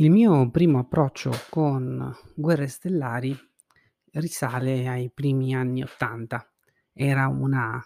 Il 0.00 0.10
mio 0.10 0.48
primo 0.50 0.78
approccio 0.78 1.32
con 1.50 2.14
Guerre 2.34 2.68
Stellari 2.68 3.36
risale 4.12 4.86
ai 4.88 5.10
primi 5.10 5.54
anni 5.54 5.82
'80. 5.82 6.48
Era 6.92 7.26
una 7.26 7.84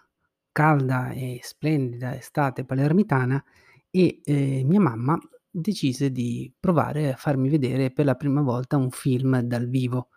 calda 0.52 1.10
e 1.10 1.40
splendida 1.42 2.14
estate 2.14 2.64
palermitana 2.66 3.42
e, 3.90 4.20
ehm, 4.24 4.66
mia 4.66 4.80
mamma 4.80 5.18
decise 5.50 6.10
di 6.12 6.52
provare 6.58 7.12
a 7.12 7.16
farmi 7.16 7.48
vedere 7.48 7.90
per 7.90 8.04
la 8.04 8.14
prima 8.14 8.42
volta 8.42 8.76
un 8.76 8.90
film 8.90 9.40
dal 9.40 9.68
vivo. 9.68 10.08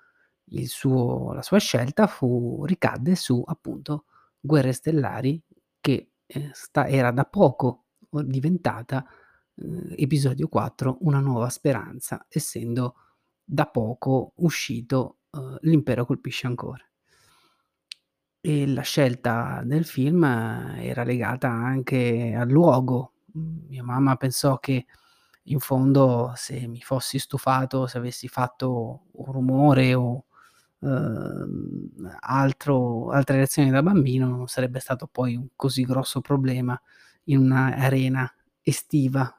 Il 0.49 0.67
suo 0.67 1.33
la 1.33 1.41
sua 1.41 1.59
scelta 1.59 2.07
fu 2.07 2.65
ricadde 2.65 3.15
su, 3.15 3.41
appunto, 3.45 4.05
Guerre 4.39 4.73
Stellari 4.73 5.41
che, 5.79 6.11
ehm, 6.25 6.51
sta 6.51 6.87
era 6.87 7.11
da 7.11 7.23
poco 7.25 7.85
o 8.09 8.21
diventata, 8.21 9.05
uhm, 9.55 9.93
episodio 9.97 10.47
4: 10.47 10.97
Una 11.01 11.19
nuova 11.19 11.49
speranza, 11.49 12.25
essendo 12.29 12.95
da 13.43 13.67
poco 13.67 14.33
uscito, 14.37 15.19
uhm, 15.31 15.57
L'impero 15.61 16.05
colpisce 16.05 16.47
ancora. 16.47 16.85
E 18.41 18.67
la 18.67 18.81
scelta 18.83 19.61
del 19.65 19.85
film 19.85 20.23
era 20.23 21.03
legata 21.03 21.49
anche 21.49 22.35
al 22.37 22.47
luogo. 22.49 23.13
Mia 23.33 23.83
mamma 23.83 24.15
pensò 24.17 24.59
che 24.59 24.85
in 25.45 25.59
fondo 25.59 26.31
se 26.35 26.67
mi 26.67 26.79
fossi 26.81 27.17
stufato, 27.19 27.87
se 27.87 27.97
avessi 27.97 28.27
fatto 28.27 29.07
un 29.13 29.31
rumore 29.31 29.95
o, 29.95 30.25
uhm, 30.79 32.17
altro 32.21 33.09
altre 33.11 33.37
reazioni 33.37 33.71
da 33.71 33.81
bambino, 33.83 34.27
non 34.27 34.47
sarebbe 34.47 34.79
stato 34.79 35.07
poi 35.07 35.35
un 35.35 35.47
così 35.55 35.83
grosso 35.83 36.21
problema 36.21 36.79
in 37.25 37.39
una 37.39 37.75
arena 37.75 38.31
estiva 38.61 39.35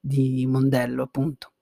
di 0.00 0.46
Mondello, 0.46 1.02
appunto. 1.04 1.52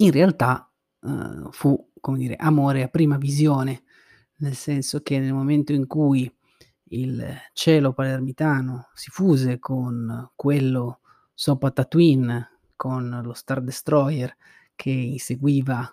In 0.00 0.12
realtà, 0.12 0.70
uhm, 1.00 1.50
fu, 1.50 1.90
come 2.00 2.18
dire, 2.18 2.36
amore 2.36 2.82
a 2.84 2.88
prima 2.88 3.16
visione, 3.16 3.82
nel 4.36 4.54
senso 4.54 5.00
che 5.02 5.18
nel 5.18 5.32
momento 5.32 5.72
in 5.72 5.86
cui 5.88 6.32
il 6.90 7.26
cielo 7.52 7.92
palermitano 7.92 8.88
si 8.94 9.10
fuse 9.10 9.58
con 9.58 10.30
quello 10.36 11.00
sopra 11.34 11.70
Tatooine, 11.72 12.48
con 12.76 13.20
lo 13.24 13.32
Star 13.32 13.60
Destroyer 13.62 14.34
che 14.76 14.90
inseguiva, 14.90 15.92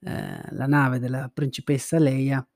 ehm, 0.00 0.48
la 0.52 0.66
nave 0.66 0.98
della 0.98 1.30
principessa 1.32 1.98
Leia, 1.98 2.46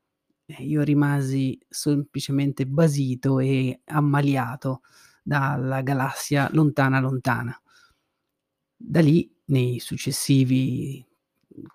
eh, 0.47 0.63
io 0.63 0.83
rimasi 0.83 1.59
semplicemente 1.69 2.67
basito 2.67 3.39
e 3.41 3.81
ammaliato 3.87 4.83
dalla 5.23 5.81
galassia 5.83 6.49
lontana, 6.53 7.01
lontana. 7.01 7.59
Da 8.83 9.01
lì, 9.03 9.31
nei 9.47 9.79
successivi 9.79 11.05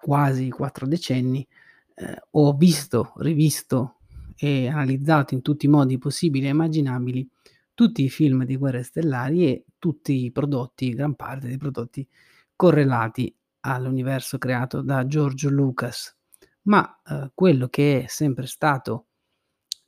quasi 0.02 0.50
4 0.50 0.88
decenni, 0.88 1.48
ehm, 1.94 2.16
ho 2.32 2.54
visto, 2.54 3.14
rivisto 3.18 3.98
e 4.36 4.68
analizzato 4.68 5.36
in 5.36 5.42
tutti 5.44 5.68
i 5.68 5.70
modi 5.70 6.00
possibili 6.00 6.48
e 6.48 6.50
immaginabili 6.50 7.30
tutti 7.76 8.04
i 8.04 8.10
film 8.10 8.44
di 8.44 8.56
Guerre 8.58 8.82
Stellari 8.84 9.46
e 9.48 9.66
tutti 9.78 10.24
i 10.26 10.32
prodotti 10.32 10.90
gran 10.96 11.14
parte 11.16 11.48
dei 11.48 11.58
prodotti 11.58 12.08
correlati 12.56 13.34
all'universo 13.62 14.38
creato 14.40 14.82
da 14.82 15.06
George 15.06 15.48
Lucas. 15.50 16.16
Ma, 16.64 17.02
uhm, 17.08 17.32
quello 17.36 17.68
che 17.68 18.04
è 18.04 18.08
sempre 18.08 18.48
stato, 18.48 19.08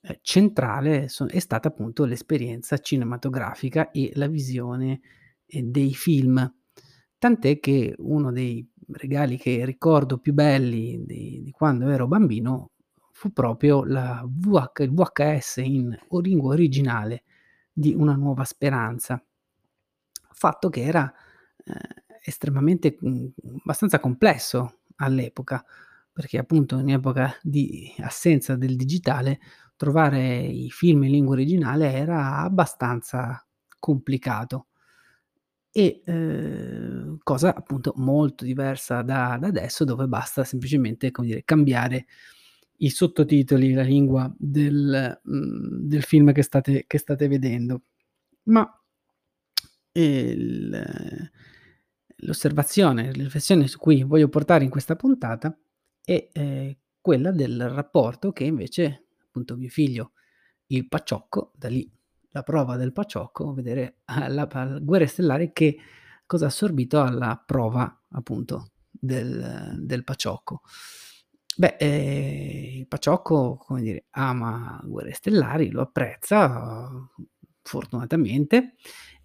ehm, 0.02 0.18
centrale 0.22 1.10
so 1.10 1.26
è 1.28 1.40
stata 1.40 1.70
appunto 1.70 2.06
l'esperienza 2.06 2.78
cinematografica 2.78 3.92
e 3.92 4.12
la 4.16 4.28
visione, 4.28 5.02
ehm, 5.48 5.72
dei 5.72 5.94
film. 5.96 6.54
Tant'è 7.28 7.60
che 7.60 7.94
uno 7.98 8.32
dei 8.32 8.66
regali 8.92 9.36
che 9.38 9.66
ricordo 9.66 10.18
più 10.18 10.32
belli 10.34 11.04
di 11.06 11.42
di 11.44 11.52
quando 11.52 11.90
ero 11.90 12.08
bambino 12.08 12.72
fu 13.12 13.34
proprio 13.34 13.84
la 13.84 14.24
VH 14.26 14.84
il 14.84 14.94
VHS 14.94 15.58
in 15.58 15.98
lingua 16.22 16.54
originale 16.54 17.24
di 17.74 17.94
Una 17.94 18.16
nuova 18.16 18.46
speranza. 18.46 19.22
Fatto 20.32 20.70
che 20.70 20.82
era, 20.84 21.12
ehm, 21.66 21.76
estremamente, 22.24 22.98
mhmm, 23.00 23.32
abbastanza 23.62 24.00
complesso 24.00 24.80
all'epoca, 24.98 25.64
perché 26.12 26.38
appunto 26.38 26.80
in 26.80 26.90
epoca 26.92 27.34
di 27.42 27.94
assenza 28.00 28.56
del 28.56 28.76
digitale, 28.76 29.40
trovare 29.76 30.40
i 30.40 30.70
film 30.72 31.04
in 31.04 31.12
lingua 31.12 31.34
originale 31.36 31.92
era 31.94 32.38
abbastanza 32.40 33.46
complicato. 33.80 34.68
E, 35.80 36.02
uhm, 36.08 37.20
cosa 37.22 37.54
appunto 37.54 37.94
molto 37.98 38.44
diversa 38.44 39.04
da 39.04 39.38
da 39.40 39.46
adesso 39.46 39.84
dove 39.86 40.08
basta 40.08 40.44
semplicemente, 40.44 41.12
dire, 41.22 41.44
cambiare 41.46 42.08
i 42.78 42.90
sottotitoli, 42.90 43.74
la 43.74 43.84
lingua 43.84 44.34
del 44.40 45.20
mhmm, 45.24 45.88
del 45.88 46.02
film 46.02 46.32
che 46.34 46.42
state 46.42 46.86
che 46.88 46.98
state 46.98 47.28
vedendo. 47.28 47.84
Ma 48.46 48.68
il 49.96 51.32
l'osservazione, 52.22 53.14
la 53.16 53.24
riflessione 53.24 53.68
su 53.68 53.78
cui 53.78 54.02
voglio 54.04 54.28
portare 54.28 54.64
in 54.64 54.72
questa 54.72 54.96
puntata 54.96 55.56
è, 56.04 56.30
ehm, 56.34 56.76
quella 57.00 57.32
del 57.32 57.70
rapporto 57.70 58.32
che 58.32 58.44
invece, 58.46 59.06
appunto, 59.24 59.56
mio 59.56 59.70
figlio, 59.70 60.14
il 60.68 60.88
Paciocco, 60.88 61.52
da 61.56 61.70
lì 61.70 61.90
la 62.38 62.44
prova 62.44 62.76
del 62.78 62.92
Paciocco, 62.94 63.54
vedere 63.54 63.98
alla 64.06 64.48
pa 64.48 64.78
Guerre 64.80 65.08
Stellari 65.08 65.52
che 65.54 65.78
cosa 66.26 66.46
ha 66.46 66.48
assorbito 66.50 67.02
alla 67.02 67.42
prova 67.44 68.04
appunto 68.12 68.72
del 68.90 69.76
del 69.80 70.04
Paciocco. 70.04 70.62
Beh, 71.58 71.76
ehm, 71.80 72.78
il 72.80 72.88
Paciocco, 72.88 73.58
come 73.58 73.82
dire, 73.82 74.06
ama 74.12 74.80
Guerre 74.84 75.14
Stellari, 75.14 75.72
lo 75.72 75.82
apprezza, 75.82 76.90
fortunatamente, 77.64 78.76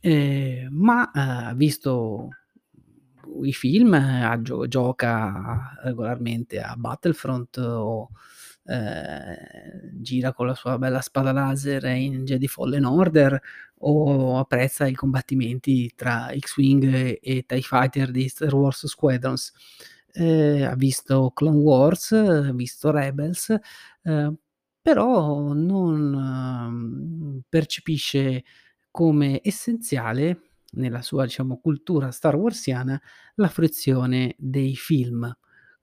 ehm, 0.00 0.68
ma, 0.72 1.10
ha 1.12 1.52
visto 1.54 2.28
i 3.42 3.52
film, 3.52 3.94
gio 4.42 4.66
gioca 4.68 5.74
regolarmente 5.82 6.60
a 6.60 6.74
Battlefront 6.76 7.56
o, 7.58 8.08
ehm, 8.64 10.00
gira 10.02 10.32
con 10.32 10.46
la 10.46 10.54
sua 10.54 10.78
bella 10.78 11.00
spada 11.00 11.32
laser 11.32 11.84
in 11.84 12.24
Jedi 12.24 12.48
Fallen 12.48 12.84
Order 12.84 13.40
o 13.84 14.38
apprezza 14.38 14.86
i 14.86 14.94
combattimenti 14.94 15.92
tra 15.94 16.30
X-Wing 16.38 16.84
e 16.94 17.18
e 17.22 17.44
TIE 17.46 17.60
Fighter 17.62 18.10
di 18.10 18.28
Star 18.28 18.54
Wars 18.54 18.86
Squadrons. 18.86 19.52
Ehm, 20.14 20.64
ha 20.70 20.74
visto 20.74 21.30
Clone 21.34 21.56
Wars, 21.58 22.12
ha 22.12 22.52
visto 22.52 22.90
Rebels, 22.90 23.54
ehm, 24.04 24.36
però 24.82 25.52
non, 25.52 26.10
mhmm, 26.70 27.40
percepisce 27.48 28.44
come 28.90 29.40
essenziale, 29.42 30.40
nella 30.74 31.02
sua 31.02 31.24
diciamo 31.24 31.58
cultura 31.60 32.10
starwarsiana, 32.10 33.00
la 33.36 33.48
fruizione 33.48 34.34
dei 34.38 34.74
film, 34.76 35.30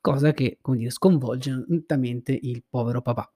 cosa 0.02 0.34
che, 0.34 0.58
come 0.62 0.78
dire, 0.78 0.90
sconvolge 0.92 1.66
nettamente 1.68 2.38
il 2.42 2.64
povero 2.70 3.02
papà. 3.02 3.32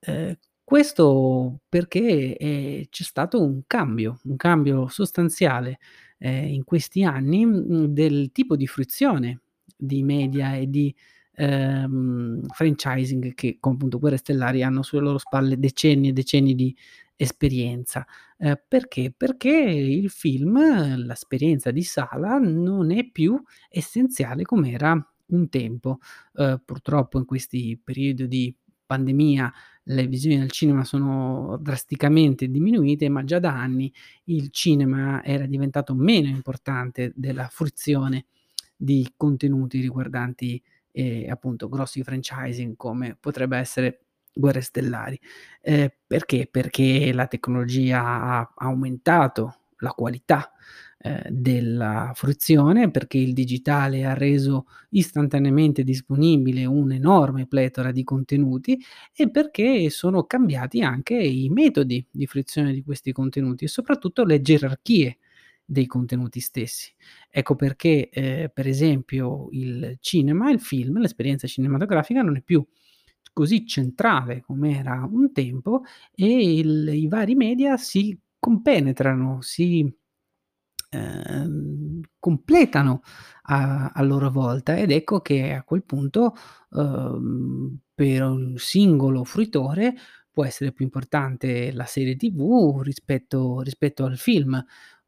Ehm, 0.00 0.36
questo 0.64 1.60
perché, 1.68 2.36
ehm, 2.36 2.84
c'è 2.90 3.02
stato 3.04 3.42
un 3.42 3.62
cambio, 3.66 4.20
un 4.24 4.36
cambio 4.36 4.88
sostanziale, 4.88 5.78
ehm, 6.18 6.48
in 6.48 6.64
questi 6.64 7.02
anni, 7.04 7.44
mhmm, 7.46 7.86
del 7.86 8.30
tipo 8.32 8.56
di 8.56 8.66
fruizione 8.66 9.40
di 9.76 10.02
media 10.02 10.54
e 10.56 10.68
di, 10.70 10.94
ehm, 11.34 12.46
franchising 12.48 13.34
che 13.34 13.56
con 13.60 13.72
appunto 13.74 13.98
Guerre 13.98 14.16
Stellari 14.18 14.62
hanno 14.62 14.82
sulle 14.82 15.02
loro 15.02 15.18
spalle 15.18 15.58
decenni 15.58 16.08
e 16.08 16.12
decenni 16.12 16.54
di 16.54 16.74
esperienza. 17.16 18.06
Ehm, 18.38 18.60
perché? 18.68 19.12
Perché 19.16 19.50
il 19.50 20.10
film, 20.10 20.58
l'esperienza 21.04 21.70
di 21.70 21.82
sala 21.82 22.38
non 22.38 22.90
è 22.92 23.08
più 23.10 23.40
essenziale 23.68 24.42
com'era 24.44 25.06
un 25.34 25.48
tempo. 25.48 25.98
Uhm, 26.34 26.62
purtroppo 26.64 27.18
in 27.18 27.24
questi 27.24 27.78
periodi 27.82 28.28
di 28.28 28.54
pandemia 28.86 29.52
le 29.84 30.06
visioni 30.06 30.40
al 30.40 30.50
cinema 30.50 30.84
sono 30.84 31.58
drasticamente 31.60 32.48
diminuite, 32.48 33.08
ma 33.08 33.24
già 33.24 33.38
da 33.38 33.52
anni 33.58 33.92
il 34.24 34.50
cinema 34.50 35.22
era 35.24 35.46
diventato 35.46 35.94
meno 35.94 36.28
importante 36.28 37.12
della 37.16 37.48
fruizione 37.48 38.26
di 38.76 39.12
contenuti 39.16 39.80
riguardanti, 39.80 40.62
ehm, 40.92 41.30
appunto 41.30 41.68
grossi 41.68 42.02
franchising 42.02 42.76
come 42.76 43.16
potrebbe 43.18 43.56
essere 43.58 44.04
Guerre 44.34 44.60
Stellari. 44.60 45.18
Ehm, 45.62 45.88
perché? 46.06 46.48
Perché 46.50 47.12
la 47.12 47.26
tecnologia 47.26 48.02
ha 48.04 48.52
aumentato 48.56 49.56
la 49.78 49.90
qualità, 49.90 50.52
ehm, 51.02 51.22
della 51.28 52.12
fruizione, 52.14 52.90
perché 52.90 53.18
il 53.18 53.32
digitale 53.34 54.04
ha 54.04 54.14
reso 54.14 54.66
istantaneamente 54.90 55.82
disponibile 55.84 56.64
un'enorme 56.64 57.46
pletora 57.46 57.90
di 57.92 58.04
contenuti 58.04 58.78
e 59.14 59.30
perché 59.30 59.90
sono 59.90 60.24
cambiati 60.24 60.82
anche 60.82 61.14
i 61.16 61.48
metodi 61.50 62.04
di 62.10 62.26
fruizione 62.26 62.72
di 62.72 62.82
questi 62.82 63.12
contenuti 63.12 63.64
e 63.64 63.68
soprattutto 63.68 64.24
le 64.24 64.40
gerarchie 64.40 65.18
dei 65.64 65.86
contenuti 65.86 66.40
stessi. 66.40 66.92
Ecco 67.30 67.54
perché, 67.56 68.08
ehm, 68.10 68.48
per 68.52 68.66
esempio 68.66 69.48
il 69.52 69.96
cinema, 70.00 70.50
il 70.50 70.60
film, 70.60 70.98
l'esperienza 71.00 71.46
cinematografica 71.46 72.22
non 72.22 72.36
è 72.36 72.42
più 72.42 72.64
così 73.32 73.66
centrale 73.66 74.42
com'era 74.42 75.08
un 75.10 75.32
tempo 75.32 75.82
e 76.14 76.58
il 76.58 76.90
i 76.92 77.08
vari 77.08 77.34
media 77.34 77.76
si 77.78 78.18
compenetrano, 78.38 79.40
si 79.40 79.90
ehm, 80.92 82.00
completano 82.18 83.02
a 83.44 83.90
a 83.94 84.02
loro 84.02 84.30
volta 84.30 84.76
ed 84.78 84.90
ecco 84.92 85.20
che 85.20 85.52
a 85.54 85.64
quel 85.64 85.84
punto, 85.84 86.34
uhm, 86.70 87.78
per 87.94 88.22
un 88.22 88.54
singolo 88.58 89.24
fruitore 89.24 89.94
può 90.30 90.44
essere 90.46 90.72
più 90.72 90.84
importante 90.84 91.72
la 91.72 91.84
serie 91.86 92.16
TV 92.16 92.80
rispetto 92.82 93.60
rispetto 93.62 94.04
al 94.04 94.16
film, 94.18 94.64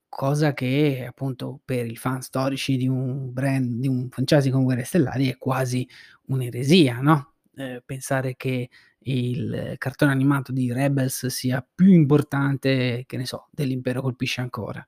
cosa 0.09 0.53
che 0.55 1.05
appunto 1.09 1.61
per 1.65 1.87
i 1.87 1.97
fan 1.97 2.23
storici 2.23 2.77
di 2.77 2.89
un 2.89 3.33
brand 3.33 3.81
di 3.81 3.89
un 3.89 4.09
franchise 4.11 4.51
come 4.51 4.65
Guerre 4.65 4.85
Stellari 4.85 5.29
è 5.31 5.39
quasi 5.39 5.89
un'eresia, 6.27 7.01
no, 7.01 7.35
ehm, 7.57 7.81
pensare 7.85 8.37
che 8.37 8.69
il 9.07 9.75
cartone 9.79 10.13
animato 10.13 10.53
di 10.53 10.73
Rebels 10.73 11.27
sia 11.27 11.67
più 11.75 11.91
importante, 11.93 13.05
che 13.07 13.17
ne 13.19 13.27
so, 13.27 13.49
dell'Impero 13.53 14.01
colpisce 14.03 14.41
ancora. 14.43 14.87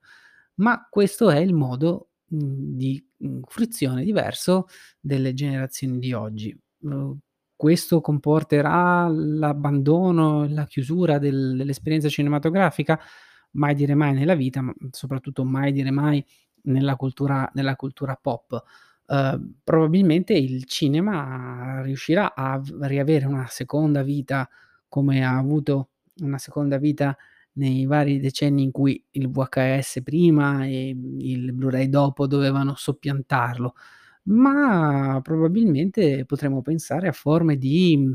Ma 0.58 0.86
questo 0.88 1.28
è 1.30 1.38
il 1.38 1.52
modo, 1.52 2.10
mhmm, 2.28 2.76
di, 2.76 3.04
mhmm, 3.18 3.40
fruizione 3.46 4.02
diverso 4.04 4.66
delle 5.00 5.34
generazioni 5.34 5.98
di 5.98 6.12
oggi. 6.14 6.56
Uhm, 6.80 7.18
questo 7.54 8.00
comporterà 8.00 9.06
l'abbandono 9.08 10.46
la 10.48 10.66
chiusura 10.66 11.18
del 11.18 11.56
dell'esperienza 11.56 12.08
cinematografica? 12.08 12.98
Mai 13.52 13.74
dire 13.74 13.94
mai 13.94 14.14
nella 14.14 14.34
vita, 14.34 14.60
ma, 14.62 14.72
soprattutto 14.90 15.44
mai 15.44 15.72
dire 15.72 15.90
mai 15.90 16.24
nella 16.62 16.96
cultura 16.96 17.50
nella 17.54 17.76
cultura 17.76 18.16
pop. 18.20 18.62
Uhm, 19.08 19.56
probabilmente 19.62 20.32
il 20.34 20.64
cinema 20.64 21.82
riuscirà 21.82 22.34
a 22.34 22.60
riavere 22.80 23.26
una 23.26 23.46
seconda 23.48 24.02
vita 24.02 24.48
come 24.88 25.22
ha 25.24 25.36
avuto 25.36 25.90
una 26.22 26.38
seconda 26.38 26.78
vita 26.78 27.14
nei 27.56 27.86
vari 27.86 28.20
decenni 28.20 28.62
in 28.62 28.70
cui 28.72 29.02
il 29.12 29.30
VHS 29.30 30.02
prima 30.02 30.64
e, 30.66 30.90
il 31.18 31.52
Blu-ray 31.52 31.88
dopo 31.88 32.26
dovevano 32.26 32.74
soppiantarlo, 32.76 33.74
ma 34.24 35.20
probabilmente 35.22 36.24
potremmo 36.26 36.62
pensare 36.62 37.08
a 37.08 37.12
forme 37.12 37.56
di, 37.56 38.14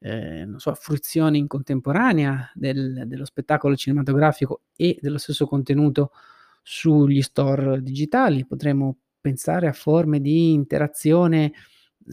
ehm, 0.00 0.50
non 0.50 0.58
so, 0.60 0.74
fruizione 0.74 1.38
in 1.38 1.46
contemporanea 1.48 2.50
del 2.54 3.04
dello 3.06 3.24
spettacolo 3.24 3.76
cinematografico 3.76 4.62
e 4.76 4.98
dello 5.00 5.18
stesso 5.18 5.46
contenuto 5.46 6.12
sugli 6.62 7.22
store 7.22 7.82
digitali. 7.82 8.46
Potremmo 8.46 8.98
pensare 9.20 9.66
a 9.68 9.72
forme 9.72 10.20
di 10.20 10.52
interazione, 10.52 11.52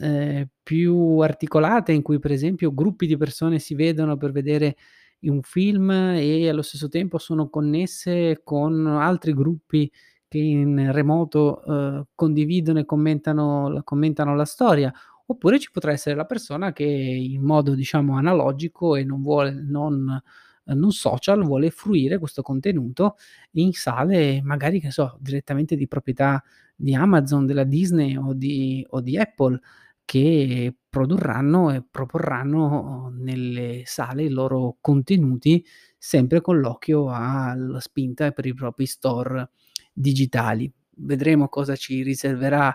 ehm, 0.00 0.48
più 0.62 1.18
articolate 1.20 1.92
in 1.92 2.02
cui 2.02 2.18
per 2.18 2.32
esempio 2.32 2.74
gruppi 2.74 3.06
di 3.06 3.16
persone 3.16 3.58
si 3.60 3.74
vedono 3.74 4.16
per 4.16 4.32
vedere 4.32 4.76
un 5.22 5.42
film 5.42 5.90
e 5.90 6.48
allo 6.48 6.62
stesso 6.62 6.88
tempo 6.88 7.18
sono 7.18 7.48
connesse 7.48 8.40
con 8.44 8.86
altri 8.86 9.32
gruppi 9.34 9.90
che 10.28 10.38
in 10.38 10.92
remoto, 10.92 11.62
uhm, 11.64 12.06
condividono 12.14 12.78
e 12.80 12.84
commentano 12.84 13.80
commentano 13.84 14.34
la 14.36 14.44
storia. 14.44 14.92
Oppure 15.28 15.58
ci 15.58 15.70
potrà 15.72 15.92
essere 15.92 16.14
la 16.16 16.24
persona 16.26 16.72
che 16.72 16.84
in 16.84 17.42
modo 17.42 17.74
diciamo 17.74 18.16
analogico 18.16 18.94
e 18.96 19.04
non 19.04 19.22
vuole 19.22 19.52
non 19.52 20.20
non 20.68 20.90
social, 20.90 21.44
vuole 21.44 21.70
fruire 21.70 22.18
questo 22.18 22.42
contenuto 22.42 23.16
in 23.52 23.72
sale 23.72 24.40
magari, 24.42 24.80
che 24.80 24.90
so, 24.90 25.16
direttamente 25.20 25.76
di 25.76 25.86
proprietà 25.86 26.42
di 26.74 26.92
Amazon, 26.94 27.46
della 27.46 27.62
Disney 27.64 28.16
o 28.16 28.32
di 28.34 28.84
o 28.90 29.00
di 29.00 29.16
Apple, 29.16 29.60
che 30.06 30.74
produrranno 30.88 31.72
e 31.74 31.84
proporranno 31.90 33.12
nelle 33.18 33.82
sale 33.86 34.24
i 34.24 34.30
loro 34.30 34.78
contenuti, 34.80 35.64
sempre 35.98 36.40
con 36.40 36.60
l'occhio 36.60 37.10
alla 37.10 37.80
spinta 37.80 38.32
per 38.32 38.46
i 38.46 38.54
propri 38.54 38.86
store 38.86 39.50
digitali. 39.92 40.72
Vedremo 40.98 41.48
cosa 41.50 41.76
ci 41.76 42.02
riserverà 42.02 42.74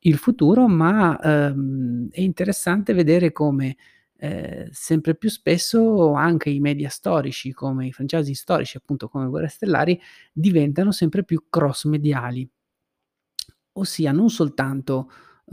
il 0.00 0.16
futuro, 0.18 0.68
ma, 0.68 1.18
uhm, 1.22 2.08
è 2.10 2.20
interessante 2.20 2.92
vedere 2.94 3.32
come, 3.32 3.76
ehm, 4.18 4.68
sempre 4.70 5.16
più 5.16 5.28
spesso 5.30 6.12
anche 6.14 6.50
i 6.50 6.60
media 6.60 6.88
storici, 6.90 7.52
come 7.52 7.86
i 7.88 7.92
franchise 7.92 8.34
storici, 8.34 8.76
appunto 8.76 9.08
come 9.08 9.26
Guerre 9.28 9.48
Stellari, 9.48 10.00
diventano 10.32 10.92
sempre 10.92 11.24
più 11.24 11.46
cross 11.50 11.84
mediali. 11.86 12.48
Ossia 13.74 14.12
non 14.12 14.28
soltanto, 14.30 15.10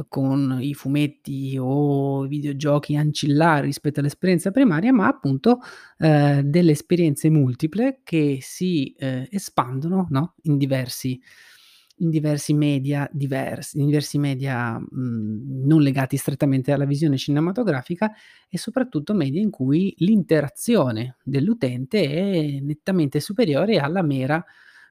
con 0.08 0.58
i 0.62 0.74
fumetti 0.74 1.58
o 1.60 2.26
i 2.26 2.28
videogiochi 2.28 2.96
ancillari 2.96 3.68
rispetto 3.68 4.00
all'esperienza 4.02 4.52
primaria, 4.52 4.92
ma 4.94 5.08
appunto, 5.08 5.60
ehm, 6.00 6.42
delle 6.42 6.72
esperienze 6.72 7.30
multiple 7.30 8.02
che 8.04 8.40
si, 8.42 8.94
ehm, 8.98 9.26
espandono, 9.30 10.08
no, 10.10 10.36
in 10.44 10.58
diversi 10.58 11.20
in 12.00 12.10
diversi 12.10 12.54
media 12.54 13.08
diversi 13.14 13.80
in 13.80 13.86
diversi 13.86 14.18
media, 14.18 14.78
mhmm, 14.78 15.66
non 15.66 15.82
legati 15.82 16.18
strettamente 16.18 16.74
alla 16.74 16.84
visione 16.86 17.18
cinematografica 17.18 18.12
e 18.50 18.58
soprattutto 18.58 19.14
media 19.14 19.40
in 19.42 19.50
cui 19.50 19.94
l'interazione 20.00 21.16
dell'utente 21.24 22.04
è 22.10 22.60
nettamente 22.60 23.20
superiore 23.22 23.78
alla 23.80 24.02
mera 24.02 24.44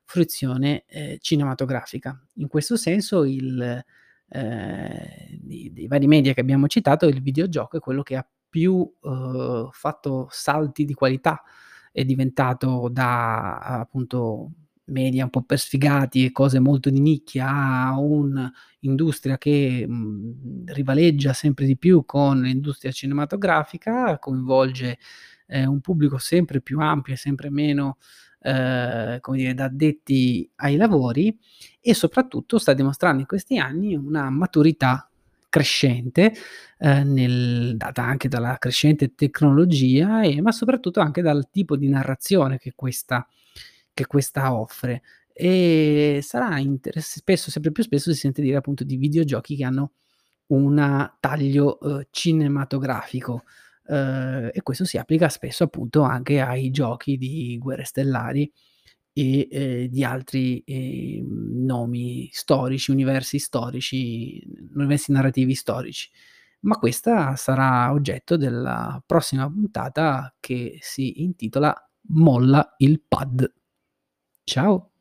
fruizione, 0.05 0.85
ehm, 0.89 1.17
cinematografica. 1.21 2.19
In 2.37 2.49
questo 2.49 2.77
senso 2.77 3.25
il 3.25 3.85
ehm, 4.35 5.39
di 5.41 5.73
dei 5.73 5.87
vari 5.89 6.07
media 6.09 6.35
che 6.35 6.41
abbiamo 6.41 6.67
citato, 6.69 7.07
il 7.09 7.23
videogioco 7.23 7.77
è 7.79 7.81
quello 7.81 8.03
che 8.03 8.17
ha 8.17 8.27
più, 8.49 8.91
uhm, 9.03 9.69
fatto 9.73 10.29
salti 10.31 10.85
di 10.85 10.95
qualità, 10.95 11.43
è 11.93 12.05
diventato 12.05 12.89
da 12.93 13.59
appunto 13.59 14.53
media 14.87 15.25
un 15.25 15.31
po' 15.31 15.43
per 15.43 15.59
sfigati 15.59 16.25
e 16.27 16.33
cose 16.33 16.59
molto 16.61 16.91
di 16.91 17.01
nicchia 17.01 17.49
a 17.49 17.99
un'industria 17.99 19.39
che, 19.39 19.85
mhmm, 19.89 20.65
rivaleggia 20.67 21.33
sempre 21.33 21.67
di 21.67 21.77
più 21.79 22.05
con 22.05 22.43
l'industria 22.43 22.93
cinematografica, 22.93 24.19
coinvolge, 24.19 24.99
ehm, 25.47 25.71
un 25.71 25.81
pubblico 25.81 26.19
sempre 26.19 26.61
più 26.61 26.81
ampio 26.81 27.15
e 27.15 27.17
sempre 27.17 27.51
meno, 27.51 27.99
ehm, 28.45 29.21
come 29.21 29.39
dire, 29.39 29.55
da 29.55 29.65
addetti 29.65 30.49
ai 30.57 30.77
lavori 30.77 31.37
e 31.81 31.95
soprattutto 31.95 32.59
sta 32.59 32.75
dimostrando 32.75 33.21
in 33.21 33.27
questi 33.27 33.59
anni 33.59 33.97
una 33.97 34.31
maturità 34.31 35.09
crescente, 35.49 36.35
ehm, 36.79 37.13
nel 37.13 37.77
data 37.77 38.03
anche 38.05 38.29
dalla 38.29 38.57
crescente 38.59 39.15
tecnologia 39.15 40.23
e 40.23 40.41
ma 40.43 40.53
soprattutto 40.53 41.01
anche 41.01 41.23
dal 41.23 41.49
tipo 41.51 41.77
di 41.77 41.89
narrazione 41.89 42.59
che 42.59 42.73
questa 42.77 43.27
che 43.95 44.07
questa 44.07 44.55
offre. 44.55 45.03
E 45.33 46.21
sarà 46.23 46.59
interess 46.59 47.17
spesso, 47.19 47.51
sempre 47.51 47.73
più 47.73 47.83
spesso 47.85 48.13
si 48.13 48.19
sente 48.21 48.43
dire 48.43 48.57
appunto 48.57 48.85
di 48.85 48.97
videogiochi 48.97 49.57
che 49.57 49.65
hanno 49.65 49.93
una 50.49 51.17
taglio, 51.21 51.79
uhm, 51.81 52.07
cinematografico, 52.11 53.45
uhm, 53.87 54.51
e 54.53 54.63
questo 54.63 54.85
si 54.85 54.99
applica 54.99 55.29
spesso 55.29 55.65
appunto 55.65 56.03
anche 56.03 56.41
ai 56.41 56.71
giochi 56.71 57.17
di 57.19 57.59
Guerre 57.59 57.85
Stellari 57.85 58.51
e, 59.13 59.49
ehm, 59.51 59.87
di 59.89 60.05
altri, 60.05 60.63
ehm, 60.67 61.65
nomi 61.65 62.29
storici, 62.33 62.91
universi 62.93 63.39
storici, 63.39 64.43
universi 64.75 65.13
narrativi 65.13 65.55
storici. 65.55 66.11
Ma 66.61 66.77
questa 66.79 67.37
sarà 67.37 67.93
oggetto 67.93 68.37
della 68.37 69.03
prossima 69.07 69.49
puntata 69.51 70.35
che 70.41 70.79
si 70.81 71.23
intitola 71.23 71.75
"Molla 72.11 72.75
il 72.79 73.03
pad". 73.07 73.53
Ciao. 74.45 74.94